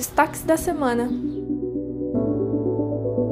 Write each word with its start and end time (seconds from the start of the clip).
Destaques 0.00 0.42
da 0.44 0.56
semana. 0.56 1.10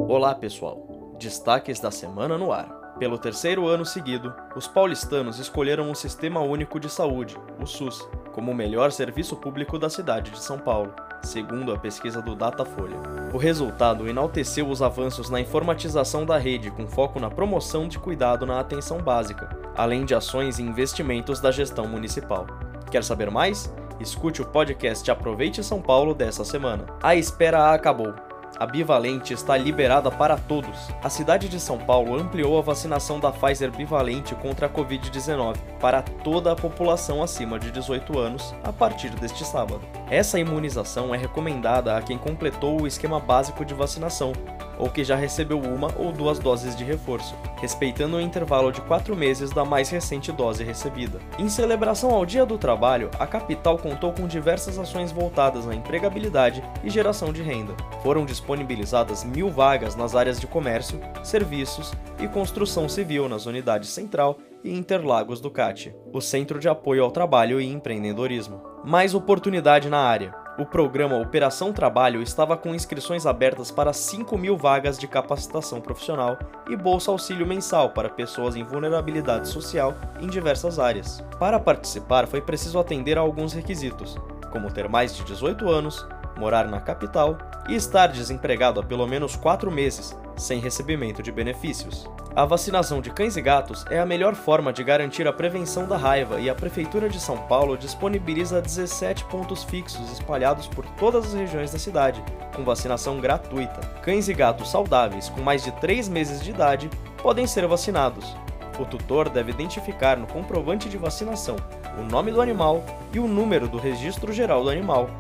Olá, 0.06 0.34
pessoal. 0.34 1.16
Destaques 1.18 1.80
da 1.80 1.90
semana 1.90 2.36
no 2.36 2.52
ar. 2.52 2.68
Pelo 2.98 3.16
terceiro 3.16 3.66
ano 3.66 3.86
seguido, 3.86 4.34
os 4.54 4.68
paulistanos 4.68 5.38
escolheram 5.38 5.90
o 5.90 5.94
Sistema 5.94 6.40
Único 6.40 6.78
de 6.78 6.90
Saúde, 6.90 7.38
o 7.58 7.64
SUS, 7.64 8.06
como 8.34 8.52
o 8.52 8.54
melhor 8.54 8.92
serviço 8.92 9.34
público 9.34 9.78
da 9.78 9.88
cidade 9.88 10.30
de 10.30 10.42
São 10.42 10.58
Paulo, 10.58 10.92
segundo 11.22 11.72
a 11.72 11.78
pesquisa 11.78 12.20
do 12.20 12.36
Datafolha. 12.36 12.98
O 13.32 13.38
resultado 13.38 14.06
enalteceu 14.06 14.68
os 14.68 14.82
avanços 14.82 15.30
na 15.30 15.40
informatização 15.40 16.26
da 16.26 16.36
rede 16.36 16.70
com 16.70 16.86
foco 16.86 17.18
na 17.18 17.30
promoção 17.30 17.88
de 17.88 17.98
cuidado 17.98 18.44
na 18.44 18.60
atenção 18.60 18.98
básica, 18.98 19.58
além 19.74 20.04
de 20.04 20.14
ações 20.14 20.58
e 20.58 20.62
investimentos 20.62 21.40
da 21.40 21.50
gestão 21.50 21.88
municipal. 21.88 22.46
Quer 22.90 23.02
saber 23.02 23.30
mais? 23.30 23.72
Escute 24.00 24.42
o 24.42 24.46
podcast 24.46 25.10
Aproveite 25.10 25.62
São 25.62 25.80
Paulo 25.82 26.14
dessa 26.14 26.44
semana. 26.44 26.86
A 27.02 27.16
espera 27.16 27.72
acabou 27.72 28.14
a 28.58 28.66
bivalente 28.66 29.32
está 29.32 29.56
liberada 29.56 30.10
para 30.10 30.36
todos. 30.36 30.88
A 31.00 31.08
cidade 31.08 31.48
de 31.48 31.60
São 31.60 31.78
Paulo 31.78 32.18
ampliou 32.18 32.58
a 32.58 32.62
vacinação 32.62 33.20
da 33.20 33.30
Pfizer 33.30 33.70
bivalente 33.70 34.34
contra 34.34 34.66
a 34.66 34.68
Covid-19 34.68 35.56
para 35.80 36.02
toda 36.02 36.50
a 36.50 36.56
população 36.56 37.22
acima 37.22 37.56
de 37.56 37.70
18 37.70 38.18
anos 38.18 38.52
a 38.64 38.72
partir 38.72 39.10
deste 39.10 39.44
sábado. 39.44 39.80
Essa 40.10 40.40
imunização 40.40 41.14
é 41.14 41.18
recomendada 41.18 41.96
a 41.96 42.02
quem 42.02 42.18
completou 42.18 42.82
o 42.82 42.86
esquema 42.86 43.20
básico 43.20 43.64
de 43.64 43.74
vacinação, 43.74 44.32
ou 44.78 44.88
que 44.88 45.04
já 45.04 45.16
recebeu 45.16 45.60
uma 45.60 45.88
ou 45.96 46.12
duas 46.12 46.38
doses 46.38 46.76
de 46.76 46.84
reforço, 46.84 47.34
respeitando 47.60 48.16
o 48.16 48.20
intervalo 48.20 48.70
de 48.70 48.80
quatro 48.82 49.16
meses 49.16 49.50
da 49.50 49.64
mais 49.64 49.90
recente 49.90 50.30
dose 50.30 50.62
recebida. 50.62 51.18
Em 51.38 51.48
celebração 51.48 52.10
ao 52.10 52.24
Dia 52.24 52.46
do 52.46 52.56
Trabalho, 52.56 53.10
a 53.18 53.26
capital 53.26 53.76
contou 53.78 54.12
com 54.12 54.26
diversas 54.26 54.78
ações 54.78 55.12
voltadas 55.12 55.68
à 55.68 55.74
empregabilidade 55.74 56.62
e 56.84 56.90
geração 56.90 57.32
de 57.32 57.42
renda. 57.42 57.74
Foram 58.02 58.24
disponibilizadas 58.24 59.24
mil 59.24 59.50
vagas 59.50 59.96
nas 59.96 60.14
áreas 60.14 60.40
de 60.40 60.46
comércio, 60.46 61.00
serviços 61.22 61.92
e 62.20 62.28
construção 62.28 62.88
civil 62.88 63.28
nas 63.28 63.46
unidades 63.46 63.90
Central 63.90 64.38
e 64.62 64.76
Interlagos 64.76 65.40
do 65.40 65.50
CAT, 65.50 65.94
o 66.12 66.20
Centro 66.20 66.58
de 66.58 66.68
Apoio 66.68 67.04
ao 67.04 67.10
Trabalho 67.10 67.60
e 67.60 67.66
Empreendedorismo. 67.66 68.62
Mais 68.84 69.14
oportunidade 69.14 69.88
na 69.88 69.98
área. 69.98 70.47
O 70.58 70.66
programa 70.66 71.16
Operação 71.16 71.72
Trabalho 71.72 72.20
estava 72.20 72.56
com 72.56 72.74
inscrições 72.74 73.26
abertas 73.26 73.70
para 73.70 73.92
5 73.92 74.36
mil 74.36 74.56
vagas 74.56 74.98
de 74.98 75.06
capacitação 75.06 75.80
profissional 75.80 76.36
e 76.68 76.74
bolsa 76.74 77.12
auxílio 77.12 77.46
mensal 77.46 77.90
para 77.90 78.08
pessoas 78.08 78.56
em 78.56 78.64
vulnerabilidade 78.64 79.46
social 79.46 79.94
em 80.20 80.26
diversas 80.26 80.80
áreas. 80.80 81.22
Para 81.38 81.60
participar, 81.60 82.26
foi 82.26 82.40
preciso 82.40 82.76
atender 82.76 83.16
a 83.16 83.20
alguns 83.20 83.52
requisitos, 83.52 84.16
como 84.50 84.72
ter 84.72 84.88
mais 84.88 85.16
de 85.16 85.22
18 85.22 85.68
anos, 85.68 86.04
morar 86.38 86.68
na 86.68 86.80
capital 86.80 87.36
e 87.68 87.74
estar 87.74 88.06
desempregado 88.06 88.80
há 88.80 88.82
pelo 88.82 89.06
menos 89.06 89.36
4 89.36 89.70
meses, 89.70 90.16
sem 90.36 90.60
recebimento 90.60 91.22
de 91.22 91.32
benefícios. 91.32 92.08
A 92.34 92.44
vacinação 92.44 93.00
de 93.00 93.10
cães 93.10 93.36
e 93.36 93.42
gatos 93.42 93.84
é 93.90 93.98
a 93.98 94.06
melhor 94.06 94.34
forma 94.36 94.72
de 94.72 94.84
garantir 94.84 95.26
a 95.26 95.32
prevenção 95.32 95.88
da 95.88 95.96
raiva 95.96 96.38
e 96.40 96.48
a 96.48 96.54
Prefeitura 96.54 97.08
de 97.08 97.18
São 97.18 97.36
Paulo 97.36 97.76
disponibiliza 97.76 98.62
17 98.62 99.24
pontos 99.24 99.64
fixos 99.64 100.12
espalhados 100.12 100.68
por 100.68 100.86
todas 100.90 101.26
as 101.26 101.34
regiões 101.34 101.72
da 101.72 101.78
cidade, 101.78 102.22
com 102.54 102.62
vacinação 102.62 103.20
gratuita. 103.20 103.80
Cães 104.02 104.28
e 104.28 104.34
gatos 104.34 104.70
saudáveis 104.70 105.28
com 105.28 105.40
mais 105.40 105.64
de 105.64 105.72
3 105.72 106.08
meses 106.08 106.40
de 106.40 106.50
idade 106.50 106.88
podem 107.20 107.46
ser 107.46 107.66
vacinados. 107.66 108.36
O 108.78 108.84
tutor 108.84 109.28
deve 109.28 109.50
identificar 109.50 110.16
no 110.16 110.28
comprovante 110.28 110.88
de 110.88 110.96
vacinação 110.96 111.56
o 111.98 112.04
nome 112.04 112.30
do 112.30 112.40
animal 112.40 112.84
e 113.12 113.18
o 113.18 113.26
número 113.26 113.66
do 113.66 113.76
Registro 113.76 114.32
Geral 114.32 114.62
do 114.62 114.70
Animal. 114.70 115.10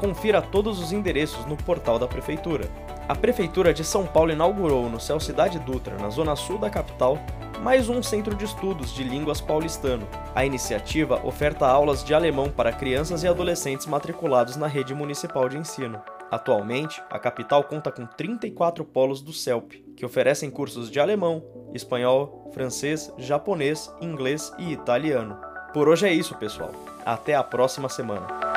Confira 0.00 0.40
todos 0.40 0.80
os 0.80 0.92
endereços 0.92 1.44
no 1.44 1.58
portal 1.58 1.98
da 1.98 2.08
Prefeitura. 2.08 2.64
A 3.06 3.14
Prefeitura 3.14 3.74
de 3.74 3.84
São 3.84 4.06
Paulo 4.06 4.32
inaugurou 4.32 4.88
no 4.88 4.98
Céu 4.98 5.20
Cidade 5.20 5.58
Dutra, 5.58 5.98
na 5.98 6.08
zona 6.08 6.34
sul 6.34 6.56
da 6.56 6.70
capital, 6.70 7.18
mais 7.62 7.86
um 7.90 8.02
centro 8.02 8.34
de 8.34 8.46
estudos 8.46 8.94
de 8.94 9.04
línguas 9.04 9.42
paulistano. 9.42 10.08
A 10.34 10.42
iniciativa 10.42 11.20
oferta 11.22 11.66
aulas 11.66 12.02
de 12.02 12.14
alemão 12.14 12.50
para 12.50 12.72
crianças 12.72 13.22
e 13.24 13.28
adolescentes 13.28 13.84
matriculados 13.84 14.56
na 14.56 14.66
rede 14.66 14.94
municipal 14.94 15.50
de 15.50 15.58
ensino. 15.58 16.00
Atualmente, 16.30 17.02
a 17.10 17.18
capital 17.18 17.62
conta 17.64 17.92
com 17.92 18.06
34 18.06 18.82
polos 18.86 19.20
do 19.20 19.34
CELP, 19.34 19.84
que 19.94 20.06
oferecem 20.06 20.50
cursos 20.50 20.90
de 20.90 20.98
alemão, 20.98 21.44
espanhol, 21.74 22.50
francês, 22.54 23.12
japonês, 23.18 23.94
inglês 24.00 24.50
e 24.58 24.72
italiano. 24.72 25.36
Por 25.74 25.90
hoje 25.90 26.08
é 26.08 26.12
isso, 26.12 26.34
pessoal. 26.36 26.70
Até 27.04 27.34
a 27.34 27.44
próxima 27.44 27.90
semana. 27.90 28.49